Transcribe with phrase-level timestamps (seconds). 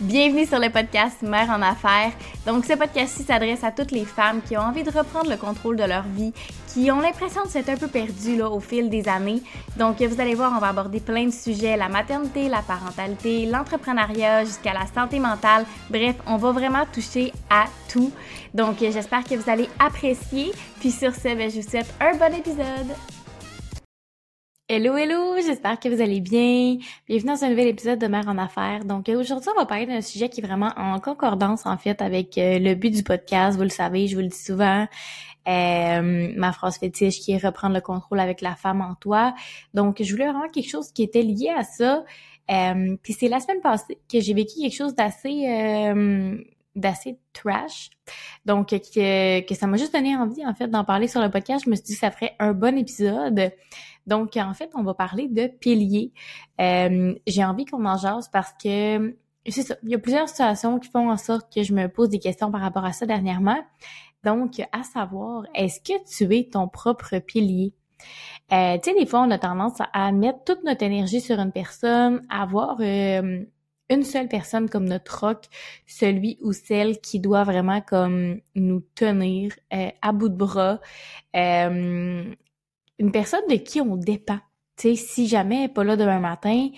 [0.00, 2.12] Bienvenue sur le podcast Mère en affaires.
[2.46, 5.76] Donc, ce podcast-ci s'adresse à toutes les femmes qui ont envie de reprendre le contrôle
[5.76, 6.32] de leur vie,
[6.68, 9.42] qui ont l'impression de s'être un peu perdues là, au fil des années.
[9.76, 14.44] Donc, vous allez voir, on va aborder plein de sujets la maternité, la parentalité, l'entrepreneuriat,
[14.44, 15.66] jusqu'à la santé mentale.
[15.90, 18.12] Bref, on va vraiment toucher à tout.
[18.54, 20.52] Donc, j'espère que vous allez apprécier.
[20.78, 23.17] Puis sur ce, ben, je vous souhaite un bon épisode.
[24.70, 26.76] Hello, hello, j'espère que vous allez bien.
[27.06, 28.84] Bienvenue dans un nouvel épisode de Mère en Affaires.
[28.84, 32.36] Donc aujourd'hui, on va parler d'un sujet qui est vraiment en concordance en fait avec
[32.36, 33.56] euh, le but du podcast.
[33.56, 34.86] Vous le savez, je vous le dis souvent.
[35.48, 39.34] Euh, ma phrase fétiche qui est reprendre le contrôle avec la femme en toi.
[39.72, 42.04] Donc je voulais vraiment quelque chose qui était lié à ça.
[42.50, 46.36] Euh, Puis c'est la semaine passée que j'ai vécu quelque chose d'assez euh,
[46.78, 47.90] d'assez trash.
[48.46, 51.64] Donc, que, que ça m'a juste donné envie, en fait, d'en parler sur le podcast.
[51.64, 53.52] Je me suis dit que ça ferait un bon épisode.
[54.08, 56.12] Donc, en fait, on va parler de piliers.
[56.60, 59.14] Euh, j'ai envie qu'on en jase parce que
[59.46, 59.76] c'est ça.
[59.82, 62.50] Il y a plusieurs situations qui font en sorte que je me pose des questions
[62.50, 63.58] par rapport à ça dernièrement.
[64.24, 67.74] Donc, à savoir, est-ce que tu es ton propre pilier?
[68.52, 71.52] Euh, tu sais, des fois, on a tendance à mettre toute notre énergie sur une
[71.52, 73.44] personne, à avoir euh,
[73.90, 75.44] une seule personne comme notre rock,
[75.86, 80.80] celui ou celle qui doit vraiment comme nous tenir euh, à bout de bras,
[82.98, 84.38] une personne de qui on dépend.
[84.76, 86.68] Tu si jamais elle n'est pas là demain matin,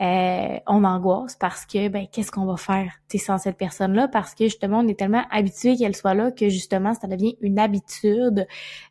[0.00, 4.08] euh, on angoisse parce que ben qu'est-ce qu'on va faire tu sans cette personne-là?
[4.08, 7.58] Parce que justement on est tellement habitué qu'elle soit là que justement ça devient une
[7.58, 8.46] habitude,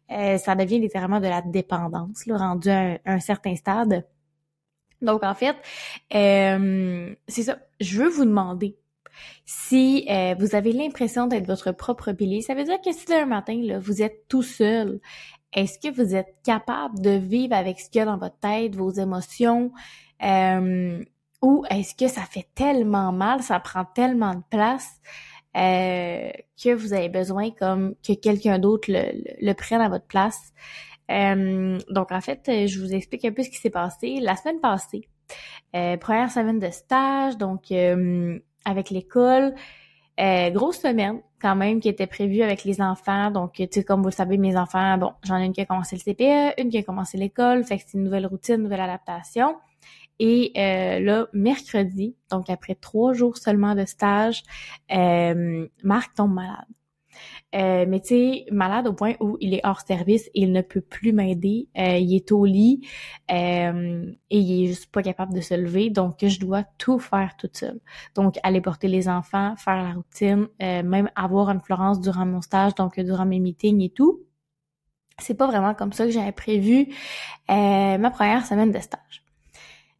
[0.10, 4.06] ça devient littéralement de la dépendance, là, rendu à un certain stade.
[5.02, 5.56] Donc, en fait,
[6.14, 7.58] euh, c'est ça.
[7.80, 8.78] Je veux vous demander
[9.46, 12.42] si euh, vous avez l'impression d'être votre propre pilier.
[12.42, 15.00] Ça veut dire que si un matin, là, vous êtes tout seul,
[15.54, 18.76] est-ce que vous êtes capable de vivre avec ce qu'il y a dans votre tête,
[18.76, 19.72] vos émotions,
[20.24, 21.04] euh,
[21.42, 24.90] ou est-ce que ça fait tellement mal, ça prend tellement de place
[25.54, 30.54] que vous avez besoin comme que quelqu'un d'autre le, le prenne à votre place?
[31.12, 34.20] Euh, donc, en fait, je vous explique un peu ce qui s'est passé.
[34.22, 35.08] La semaine passée,
[35.76, 39.54] euh, première semaine de stage, donc euh, avec l'école,
[40.18, 43.32] grosse semaine quand même qui était prévue avec les enfants.
[43.32, 45.66] Donc, tu sais, comme vous le savez, mes enfants, bon, j'en ai une qui a
[45.66, 48.64] commencé le CPE, une qui a commencé l'école, fait que c'est une nouvelle routine, une
[48.64, 49.56] nouvelle adaptation.
[50.20, 54.44] Et là, mercredi, donc après trois jours seulement de stage,
[54.90, 56.66] Marc tombe malade.
[57.56, 60.82] Euh, mais tu sais, malade au point où il est hors service, il ne peut
[60.82, 62.88] plus m'aider, euh, il est au lit
[63.32, 67.36] euh, et il est juste pas capable de se lever, donc je dois tout faire
[67.38, 67.80] toute seule.
[68.16, 72.76] Donc aller porter les enfants, faire la routine, même avoir une Florence durant mon stage,
[72.76, 74.22] donc durant mes meetings et tout.
[75.20, 76.88] C'est pas vraiment comme ça que j'avais prévu
[77.50, 79.24] ma première semaine de stage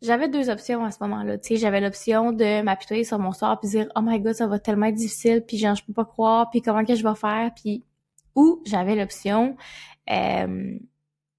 [0.02, 1.38] j'avais deux options à ce moment-là.
[1.38, 4.48] Tu sais, j'avais l'option de m'appuyer sur mon sort puis dire oh my god ça
[4.48, 7.16] va tellement être difficile puis genre je peux pas croire puis comment que je vais
[7.16, 7.84] faire puis
[8.36, 9.56] ou j'avais l'option
[10.10, 10.78] euh,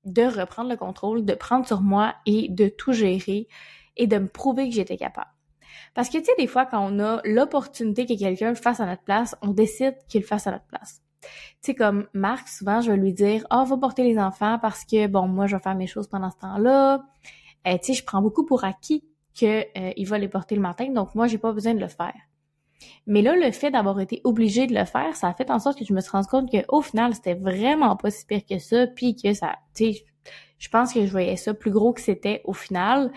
[0.05, 3.49] de reprendre le contrôle, de prendre sur moi et de tout gérer
[3.97, 5.31] et de me prouver que j'étais capable.
[5.95, 8.87] Parce que tu sais des fois quand on a l'opportunité que quelqu'un le fasse à
[8.87, 11.03] notre place, on décide qu'il le fasse à notre place.
[11.23, 11.29] Tu
[11.71, 15.07] sais, comme Marc, souvent, je vais lui dire, oh, va porter les enfants parce que,
[15.07, 17.05] bon, moi, je vais faire mes choses pendant ce temps-là
[17.67, 20.89] euh, tu sais, je prends beaucoup pour acquis qu'il euh, va les porter le matin,
[20.91, 22.15] donc moi, j'ai pas besoin de le faire.
[23.07, 25.79] Mais là, le fait d'avoir été obligé de le faire, ça a fait en sorte
[25.79, 28.87] que je me suis rendu compte qu'au final, c'était vraiment pas si pire que ça,
[28.87, 30.05] puis que ça, tu sais,
[30.59, 33.13] je pense que je voyais ça plus gros que c'était au final.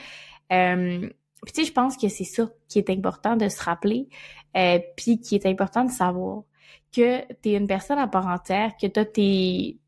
[0.52, 1.10] Euh,
[1.44, 4.10] puis tu sais, je pense que c'est ça qui est important de se rappeler,
[4.58, 6.44] euh, puis qui est important de savoir
[6.92, 9.80] que tu es une personne à part entière, que tu as tes,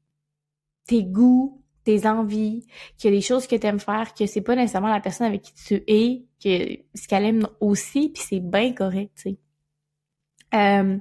[0.86, 1.57] tes goûts,
[1.88, 2.68] tes envies,
[2.98, 5.26] qu'il y a des choses que tu aimes faire, que c'est pas nécessairement la personne
[5.28, 9.38] avec qui tu es, que ce qu'elle aime aussi, puis c'est bien correct, tu sais.
[10.54, 10.98] Euh,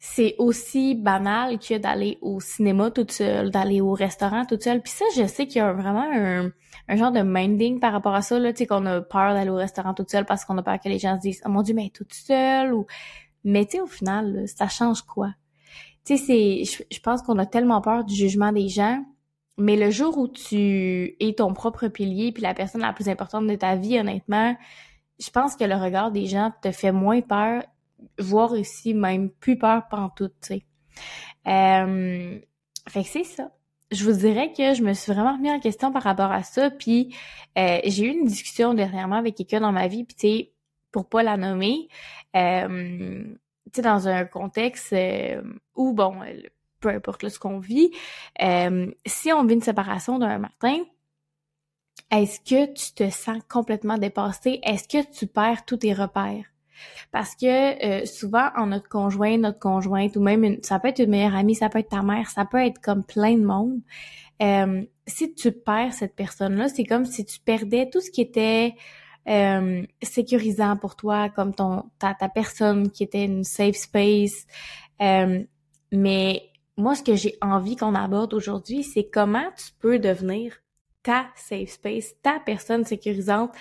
[0.00, 4.80] c'est aussi banal que d'aller au cinéma toute seule, d'aller au restaurant toute seule.
[4.80, 8.22] Puis ça, je sais qu'il y a vraiment un, genre de minding par rapport à
[8.22, 10.62] ça, là, tu sais, qu'on a peur d'aller au restaurant toute seule parce qu'on a
[10.62, 12.86] peur que les gens se disent «Oh mon Dieu, mais toute seule!» ou...
[13.44, 15.34] Mais tu sais, au final, ça change quoi?
[16.06, 16.86] Tu sais, c'est...
[16.90, 19.04] Je pense qu'on a tellement peur du jugement des gens
[19.56, 23.46] mais le jour où tu es ton propre pilier puis la personne la plus importante
[23.46, 24.56] de ta vie, honnêtement,
[25.20, 27.62] je pense que le regard des gens te fait moins peur,
[28.18, 29.84] voire aussi même plus peur
[30.16, 30.62] tout, tu sais.
[31.46, 32.38] Euh,
[32.88, 33.50] fait c'est ça.
[33.90, 36.70] Je vous dirais que je me suis vraiment remis en question par rapport à ça,
[36.70, 37.14] puis
[37.56, 40.52] euh, j'ai eu une discussion dernièrement avec quelqu'un dans ma vie, puis tu sais,
[40.90, 41.88] pour pas la nommer,
[42.34, 43.22] euh,
[43.66, 45.42] tu sais, dans un contexte euh,
[45.74, 46.16] où, bon,
[46.84, 47.90] peu importe ce qu'on vit,
[48.42, 50.76] euh, si on vit une séparation d'un matin,
[52.10, 54.60] est-ce que tu te sens complètement dépassé?
[54.62, 56.44] Est-ce que tu perds tous tes repères?
[57.10, 60.98] Parce que euh, souvent, en notre conjoint, notre conjointe, ou même une, ça peut être
[60.98, 63.80] une meilleure amie, ça peut être ta mère, ça peut être comme plein de monde.
[64.42, 68.74] Euh, si tu perds cette personne-là, c'est comme si tu perdais tout ce qui était
[70.02, 74.44] sécurisant pour toi, comme ton ta, ta personne qui était une safe space.
[75.90, 80.54] mais moi, ce que j'ai envie qu'on aborde aujourd'hui, c'est comment tu peux devenir
[81.02, 83.52] ta safe space, ta personne sécurisante.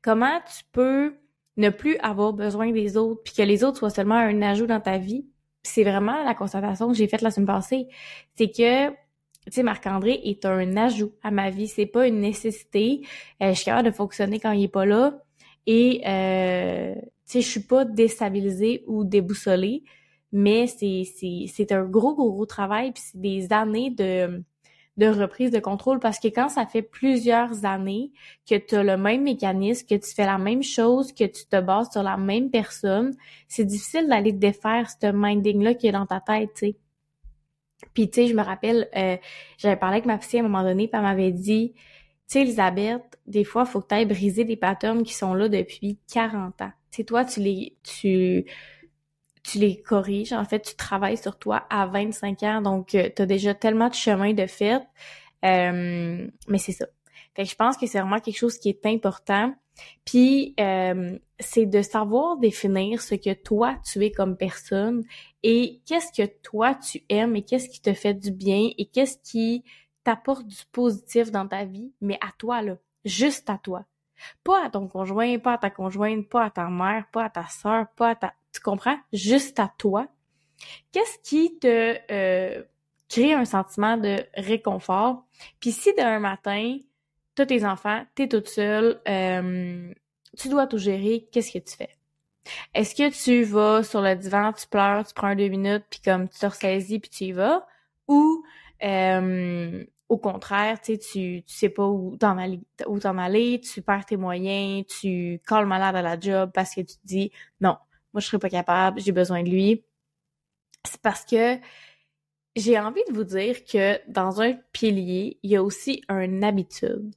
[0.00, 1.14] Comment tu peux
[1.58, 4.80] ne plus avoir besoin des autres, puis que les autres soient seulement un ajout dans
[4.80, 5.26] ta vie.
[5.62, 7.88] C'est vraiment la constatation que j'ai faite la semaine passée.
[8.36, 8.96] C'est que, tu
[9.50, 11.68] sais, Marc-André est un ajout à ma vie.
[11.68, 13.02] C'est pas une nécessité.
[13.42, 15.22] Euh, je suis capable de fonctionner quand il est pas là.
[15.66, 19.84] Et, euh, tu sais, je suis pas déstabilisée ou déboussolée.
[20.32, 22.92] Mais c'est, un gros, gros, gros travail.
[22.92, 24.42] Puis c'est des années de
[24.98, 28.12] de reprise de contrôle parce que quand ça fait plusieurs années
[28.48, 31.60] que tu as le même mécanisme, que tu fais la même chose, que tu te
[31.60, 33.14] bases sur la même personne,
[33.48, 36.76] c'est difficile d'aller défaire ce minding-là qui est dans ta tête, tu sais.
[37.94, 39.16] Puis, tu sais, je me rappelle, euh,
[39.58, 41.82] j'avais parlé avec ma fille à un moment donné, puis elle m'avait dit, tu
[42.26, 45.98] sais, Elisabeth, des fois, faut que tu ailles briser des patterns qui sont là depuis
[46.12, 46.72] 40 ans.
[46.90, 48.46] Tu sais, toi, tu les, tu,
[49.42, 50.32] tu les corriges.
[50.32, 53.88] En fait, tu travailles sur toi à 25 ans, donc euh, tu as déjà tellement
[53.88, 54.82] de chemin de fait.
[55.44, 56.86] Euh, mais c'est ça.
[57.34, 59.54] Fait que je pense que c'est vraiment quelque chose qui est important.
[60.04, 65.02] Puis euh, c'est de savoir définir ce que toi tu es comme personne
[65.42, 69.16] et qu'est-ce que toi tu aimes et qu'est-ce qui te fait du bien et qu'est-ce
[69.18, 69.64] qui
[70.04, 73.84] t'apporte du positif dans ta vie, mais à toi là, juste à toi.
[74.44, 77.46] Pas à ton conjoint, pas à ta conjointe, pas à ta mère, pas à ta
[77.48, 78.98] soeur, pas à ta tu comprends?
[79.12, 80.06] Juste à toi.
[80.92, 82.62] Qu'est-ce qui te euh,
[83.08, 85.24] crée un sentiment de réconfort?
[85.60, 86.78] Puis si d'un matin,
[87.34, 89.92] t'as tes enfants, t'es toute seule, euh,
[90.36, 91.96] tu dois tout gérer, qu'est-ce que tu fais?
[92.74, 96.28] Est-ce que tu vas sur le divan, tu pleures, tu prends deux minutes, puis comme
[96.28, 97.66] tu te ressaisis, puis tu y vas?
[98.08, 98.44] Ou
[98.82, 103.80] euh, au contraire, tu sais, tu, sais pas où t'en aller, où t'en aller, tu
[103.80, 107.76] perds tes moyens, tu colles malade à la job parce que tu te dis non,
[108.12, 109.84] moi je serais pas capable, j'ai besoin de lui.
[110.84, 111.58] C'est parce que
[112.56, 117.14] j'ai envie de vous dire que dans un pilier, il y a aussi une habitude.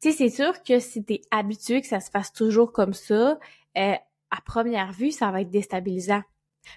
[0.00, 3.38] Tu sais, c'est sûr que si t'es habitué que ça se fasse toujours comme ça,
[3.76, 3.94] euh,
[4.30, 6.22] à première vue, ça va être déstabilisant.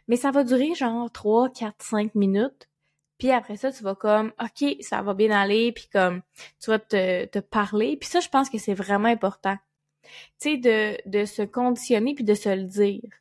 [0.07, 2.69] Mais ça va durer genre 3, 4, 5 minutes.
[3.17, 6.21] Puis après ça, tu vas comme, OK, ça va bien aller, puis comme,
[6.59, 7.97] tu vas te, te parler.
[7.97, 9.57] Puis ça, je pense que c'est vraiment important.
[10.03, 10.09] Tu
[10.39, 13.20] sais, de, de se conditionner puis de se le dire.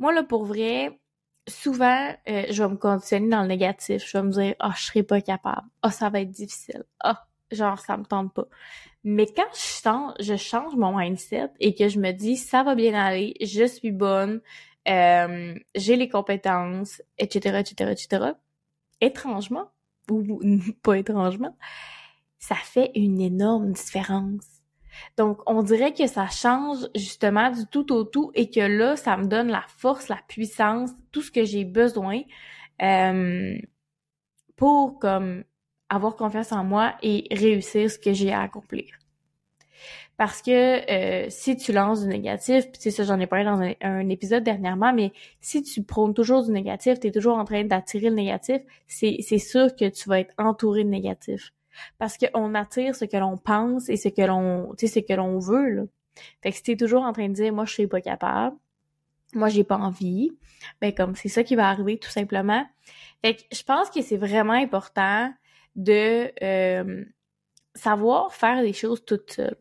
[0.00, 0.98] Moi, là, pour vrai,
[1.46, 4.04] souvent, euh, je vais me conditionner dans le négatif.
[4.04, 5.68] Je vais me dire, oh, je serai pas capable.
[5.84, 6.84] Oh, ça va être difficile.
[7.04, 7.12] Oh,
[7.52, 8.46] genre, ça me tente pas.
[9.04, 12.74] Mais quand je change, je change mon mindset et que je me dis, ça va
[12.74, 14.40] bien aller, je suis bonne,
[14.88, 18.32] euh, j'ai les compétences, etc., etc., etc.,
[19.00, 19.70] étrangement,
[20.10, 20.40] ou
[20.82, 21.56] pas étrangement,
[22.38, 24.59] ça fait une énorme différence.
[25.16, 29.16] Donc, on dirait que ça change justement du tout au tout et que là, ça
[29.16, 32.22] me donne la force, la puissance, tout ce que j'ai besoin
[32.82, 33.56] euh,
[34.56, 35.44] pour comme
[35.88, 38.86] avoir confiance en moi et réussir ce que j'ai à accomplir.
[40.16, 40.50] Parce que
[40.90, 44.44] euh, si tu lances du négatif, puis c'est ça, j'en ai parlé dans un, épisode
[44.44, 48.16] dernièrement, mais si tu prônes toujours du négatif, tu es toujours en train d'attirer le
[48.16, 51.54] négatif, c'est sûr que tu vas être entouré de négatif
[51.98, 55.14] parce qu'on attire ce que l'on pense et ce que l'on, tu sais, ce que
[55.14, 55.82] l'on veut, là.
[56.42, 58.56] Fait que si t'es toujours en train de dire, moi, je suis pas capable,
[59.34, 60.32] moi, j'ai pas envie,
[60.80, 62.66] ben, comme, c'est ça qui va arriver, tout simplement.
[63.22, 65.32] Fait que je pense que c'est vraiment important
[65.76, 67.04] de euh,
[67.74, 69.56] savoir faire des choses toute seule.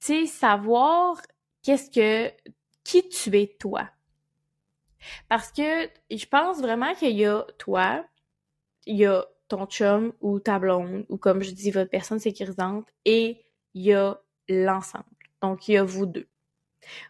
[0.00, 1.20] Tu sais, savoir
[1.62, 2.32] qu'est-ce que,
[2.84, 3.88] qui tu es toi.
[5.28, 8.04] Parce que je pense vraiment qu'il y a toi,
[8.86, 12.88] il y a ton chum ou ta blonde, ou comme je dis, votre personne sécurisante,
[13.04, 13.44] et
[13.74, 14.18] il y a
[14.48, 15.04] l'ensemble.
[15.42, 16.26] Donc, il y a vous deux.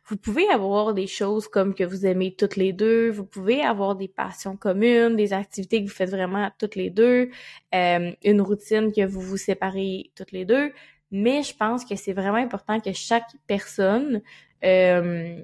[0.06, 3.96] Vous pouvez avoir des choses comme que vous aimez toutes les deux, vous pouvez avoir
[3.96, 7.30] des passions communes, des activités que vous faites vraiment toutes les deux,
[7.74, 10.72] euh, une routine que vous vous séparez toutes les deux,
[11.10, 14.20] mais je pense que c'est vraiment important que chaque personne
[14.64, 15.40] euh,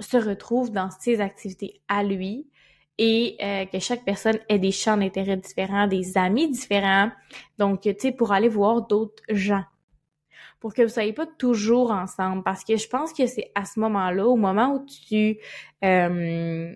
[0.00, 2.48] se retrouve dans ses activités à lui,
[2.98, 7.10] et euh, que chaque personne ait des champs d'intérêt différents, des amis différents.
[7.58, 9.64] Donc, tu sais, pour aller voir d'autres gens.
[10.60, 12.42] Pour que vous soyez pas toujours ensemble.
[12.42, 15.38] Parce que je pense que c'est à ce moment-là, au moment où tu
[15.84, 16.74] euh,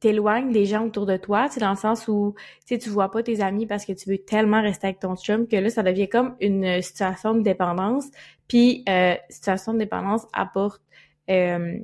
[0.00, 2.34] t'éloignes des gens autour de toi, c'est dans le sens où
[2.66, 5.46] tu tu vois pas tes amis parce que tu veux tellement rester avec ton chum
[5.46, 8.06] que là, ça devient comme une situation de dépendance.
[8.48, 10.82] Puis, euh, situation de dépendance apporte
[11.30, 11.78] euh,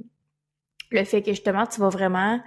[0.91, 2.41] le fait que justement, tu vas vraiment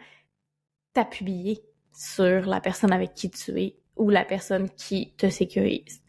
[0.93, 1.61] t'appuyer
[1.93, 6.01] sur la personne avec qui tu es ou la personne qui te sécurise.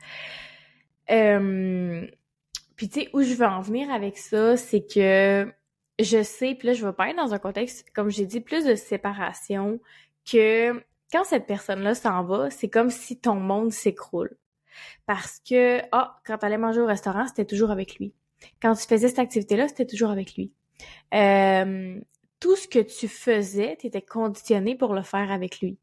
[1.11, 2.07] Euh,
[2.77, 5.53] puis tu sais, où je veux en venir avec ça, c'est que
[5.99, 8.65] je sais, puis là, je veux pas être dans un contexte, comme j'ai dit, plus
[8.65, 9.81] de séparation,
[10.31, 14.37] que quand cette personne-là s'en va, c'est comme si ton monde s'écroule.
[15.07, 18.15] Parce que, ah, quand tu allais manger au restaurant, c'était toujours avec lui.
[18.61, 20.53] Quand tu faisais cette activité-là, c'était toujours avec lui.
[21.15, 22.01] Euh,
[22.43, 25.79] tout ce que tu faisais, tu étais conditionné pour le faire avec lui.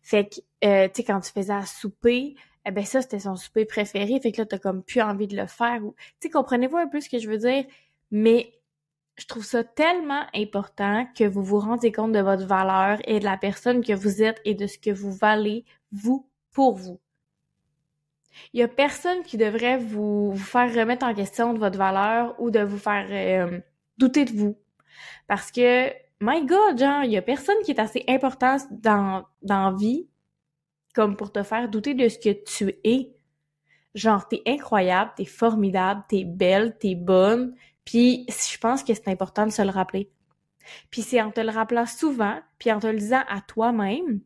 [0.00, 3.34] Fait que, euh, tu sais, quand tu faisais à souper, eh ben ça, c'était son
[3.34, 4.20] souper préféré.
[4.20, 5.80] Fait que là, t'as comme plus envie de le faire.
[5.80, 7.64] Tu sais, comprenez-vous un peu ce que je veux dire?
[8.12, 8.52] Mais
[9.16, 13.24] je trouve ça tellement important que vous vous rendez compte de votre valeur et de
[13.24, 17.00] la personne que vous êtes et de ce que vous valez, vous, pour vous.
[18.52, 22.52] Il y a personne qui devrait vous, faire remettre en question de votre valeur ou
[22.52, 23.58] de vous faire euh,
[23.98, 24.56] douter de vous.
[25.26, 29.74] Parce que, my God, genre, il y a personne qui est assez important dans, dans
[29.74, 30.08] vie
[30.94, 33.12] comme pour te faire douter de ce que tu es.
[33.94, 37.54] Genre, t'es incroyable, t'es formidable, t'es belle, t'es bonne,
[37.84, 40.10] puis je pense que c'est important de se le rappeler.
[40.90, 44.20] Puis c'est en te le rappelant souvent, puis en te le disant à toi-même,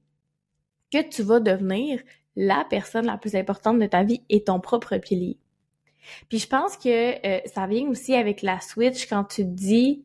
[0.92, 2.00] que tu vas devenir
[2.36, 5.38] la personne la plus importante de ta vie et ton propre pilier.
[6.28, 10.04] Puis je pense que euh, ça vient aussi avec la switch quand tu te dis,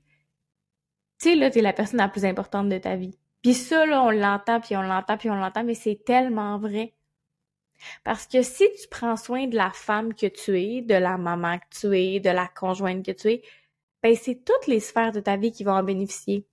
[1.23, 3.17] tu sais, là, t'es la personne la plus importante de ta vie.
[3.41, 6.93] Puis ça, là, on l'entend, puis on l'entend, puis on l'entend, mais c'est tellement vrai.
[8.03, 11.59] Parce que si tu prends soin de la femme que tu es, de la maman
[11.59, 13.41] que tu es, de la conjointe que tu es,
[14.01, 16.45] ben c'est toutes les sphères de ta vie qui vont en bénéficier.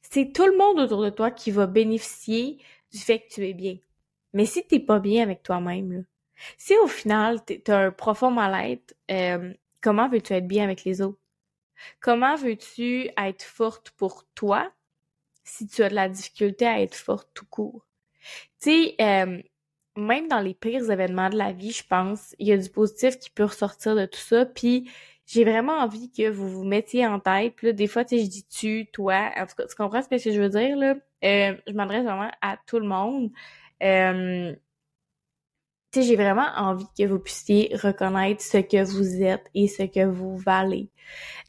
[0.00, 2.58] C'est tout le monde autour de toi qui va bénéficier
[2.92, 3.76] du fait que tu es bien.
[4.32, 6.06] Mais si t'es pas bien avec toi-même,
[6.56, 11.18] si au final t'as un profond mal-être, euh, comment veux-tu être bien avec les autres?
[12.00, 14.70] Comment veux-tu être forte pour toi
[15.44, 17.86] si tu as de la difficulté à être forte tout court?
[18.60, 19.42] Tu sais, euh,
[19.96, 23.18] même dans les pires événements de la vie, je pense, il y a du positif
[23.18, 24.46] qui peut ressortir de tout ça.
[24.46, 24.90] Puis
[25.26, 27.54] j'ai vraiment envie que vous vous mettiez en tête.
[27.56, 29.30] Puis là, des fois, tu sais, je dis tu, toi.
[29.36, 30.94] En tout cas, tu comprends ce que je veux dire, là?
[31.24, 33.30] Euh, je m'adresse vraiment à tout le monde.
[33.82, 34.54] Euh,
[36.02, 40.36] j'ai vraiment envie que vous puissiez reconnaître ce que vous êtes et ce que vous
[40.36, 40.90] valez.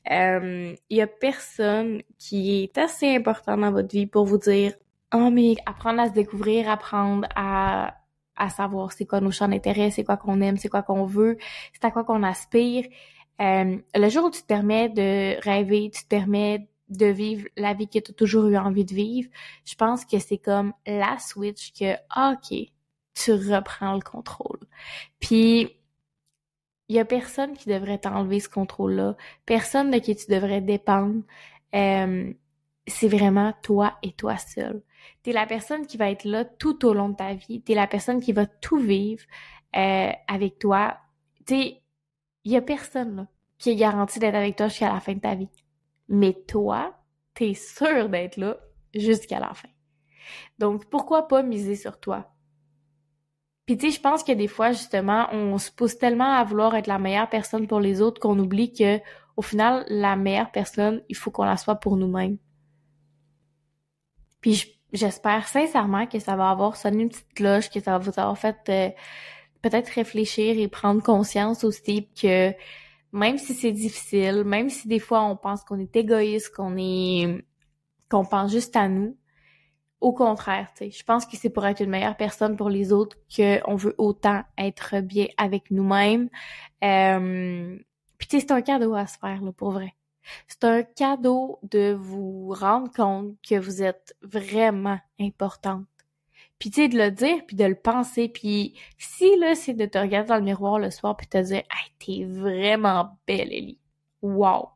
[0.09, 4.73] Il euh, y a personne qui est assez important dans votre vie pour vous dire
[5.13, 7.95] Oh, mais apprendre à se découvrir, apprendre à
[8.37, 11.37] à savoir c'est quoi nos champs d'intérêt, c'est quoi qu'on aime, c'est quoi qu'on veut,
[11.73, 12.85] c'est à quoi qu'on aspire.
[13.41, 17.73] Euh, le jour où tu te permets de rêver, tu te permets de vivre la
[17.73, 19.29] vie que tu as toujours eu envie de vivre,
[19.65, 22.69] je pense que c'est comme la switch que, OK,
[23.17, 24.59] tu reprends le contrôle.
[25.19, 25.77] Puis,
[26.89, 31.23] il y a personne qui devrait t'enlever ce contrôle-là, personne de qui tu devrais dépendre.
[31.75, 32.33] Euh,
[32.87, 34.81] c'est vraiment toi et toi seul.
[35.23, 37.61] T'es la personne qui va être là tout au long de ta vie.
[37.61, 39.23] T'es la personne qui va tout vivre
[39.75, 40.97] euh, avec toi.
[41.45, 41.81] T'es,
[42.45, 45.35] il y a personne qui est garanti d'être avec toi jusqu'à la fin de ta
[45.35, 45.49] vie.
[46.07, 46.95] Mais toi,
[47.33, 48.57] t'es sûr d'être là
[48.93, 49.69] jusqu'à la fin.
[50.59, 52.31] Donc pourquoi pas miser sur toi?
[53.67, 56.73] Puis tu sais, je pense que des fois justement, on se pousse tellement à vouloir
[56.75, 58.99] être la meilleure personne pour les autres qu'on oublie que
[59.35, 62.37] au final, la meilleure personne, il faut qu'on la soit pour nous-mêmes.
[64.41, 68.17] Puis j'espère sincèrement que ça va avoir sonné une petite cloche, que ça va vous
[68.17, 68.89] avoir fait euh,
[69.61, 72.53] peut-être réfléchir et prendre conscience aussi que
[73.11, 77.45] même si c'est difficile, même si des fois on pense qu'on est égoïste, qu'on est
[78.09, 79.17] qu'on pense juste à nous,
[79.99, 82.93] au contraire, tu sais, je pense que c'est pour être une meilleure personne pour les
[82.93, 86.29] autres qu'on veut autant être bien avec nous-mêmes.
[86.83, 87.77] Euh,
[88.17, 89.95] puis tu sais, c'est un cadeau à se faire là, pour vrai.
[90.47, 95.85] C'est un cadeau de vous rendre compte que vous êtes vraiment importante.
[96.59, 99.85] Puis tu sais, de le dire, puis de le penser, puis si là, c'est de
[99.85, 103.79] te regarder dans le miroir le soir, puis te dire «Hey, t'es vraiment belle, Ellie!
[104.21, 104.69] Wow!»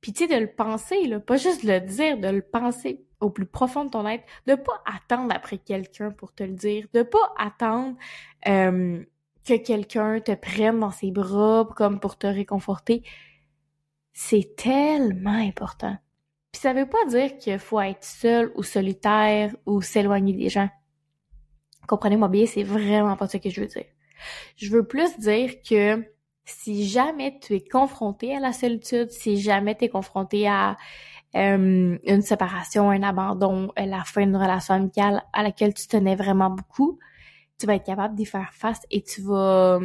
[0.00, 3.04] Puis tu sais, de le penser, là, pas juste de le dire, de le penser
[3.20, 6.86] au plus profond de ton être, de pas attendre après quelqu'un pour te le dire,
[6.92, 7.96] de pas attendre
[8.48, 9.04] euh,
[9.44, 13.02] que quelqu'un te prenne dans ses bras comme pour te réconforter,
[14.12, 15.96] c'est tellement important.
[16.52, 20.68] Puis ça veut pas dire qu'il faut être seul ou solitaire ou s'éloigner des gens.
[21.86, 23.86] Comprenez-moi bien, c'est vraiment pas ce que je veux dire.
[24.56, 26.04] Je veux plus dire que
[26.44, 30.76] si jamais tu es confronté à la solitude, si jamais tu es confronté à
[31.36, 36.50] euh, une séparation, un abandon, la fin d'une relation amicale à laquelle tu tenais vraiment
[36.50, 36.98] beaucoup,
[37.58, 39.78] tu vas être capable d'y faire face et tu vas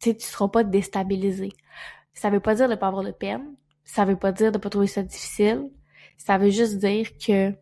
[0.00, 1.52] tu sais, tu seras pas déstabilisé.
[2.14, 3.54] Ça veut pas dire de pas avoir de peine.
[3.84, 5.70] ça veut pas dire de pas trouver ça difficile.
[6.16, 7.54] Ça veut juste dire que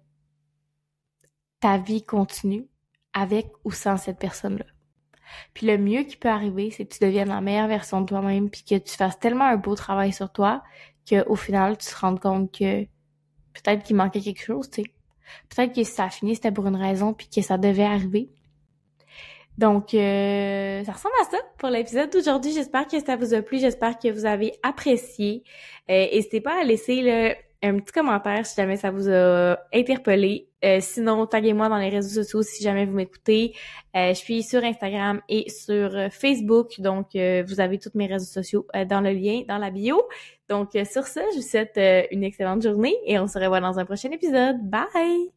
[1.60, 2.66] ta vie continue
[3.12, 4.64] avec ou sans cette personne-là.
[5.54, 8.50] Puis le mieux qui peut arriver, c'est que tu deviennes la meilleure version de toi-même,
[8.50, 10.62] puis que tu fasses tellement un beau travail sur toi
[11.08, 12.84] que au final, tu te rends compte que
[13.54, 14.90] peut-être qu'il manquait quelque chose, tu sais.
[15.48, 18.30] Peut-être que si ça a fini, c'était pour une raison, puis que ça devait arriver.
[19.58, 22.52] Donc, euh, ça ressemble à ça pour l'épisode d'aujourd'hui.
[22.52, 23.58] J'espère que ça vous a plu.
[23.58, 25.44] J'espère que vous avez apprécié.
[25.90, 30.48] Euh, N'hésitez pas à laisser un petit commentaire si jamais ça vous a interpellé.
[30.66, 33.54] Euh, sinon, taguez-moi dans les réseaux sociaux si jamais vous m'écoutez.
[33.94, 36.80] Euh, je suis sur Instagram et sur Facebook.
[36.80, 40.02] Donc, vous avez tous mes réseaux sociaux dans le lien, dans la bio.
[40.48, 41.78] Donc, sur ça, je vous souhaite
[42.10, 44.56] une excellente journée et on se revoit dans un prochain épisode.
[44.62, 45.35] Bye!